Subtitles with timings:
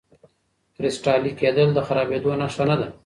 [0.75, 2.87] کرسټالي کېدل د خرابېدو نښه نه ده.